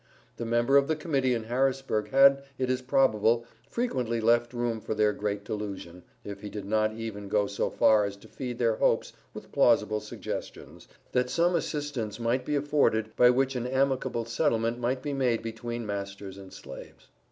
[0.37, 4.95] The member of the Committee in Harrisburg had, it is probable, frequently left room for
[4.95, 8.77] their great delusion, if he did not even go so far as to feed their
[8.77, 14.79] hopes with plausible suggestions, that some assistance might be afforded by which an amicable settlement
[14.79, 17.09] might be made between masters and slaves.